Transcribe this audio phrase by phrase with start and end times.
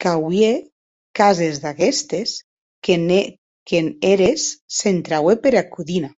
[0.00, 0.54] Qu’auie
[1.18, 2.30] cases d’aguestes
[2.84, 4.44] qu’en eres
[4.76, 6.10] s’entraue pera codina.